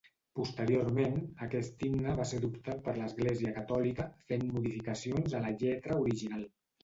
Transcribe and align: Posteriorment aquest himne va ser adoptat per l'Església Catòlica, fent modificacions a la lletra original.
Posteriorment 0.37 1.17
aquest 1.47 1.83
himne 1.87 2.15
va 2.19 2.25
ser 2.29 2.39
adoptat 2.41 2.81
per 2.87 2.95
l'Església 3.01 3.53
Catòlica, 3.59 4.07
fent 4.31 4.49
modificacions 4.57 5.37
a 5.41 5.45
la 5.47 5.55
lletra 5.65 5.99
original. 6.07 6.43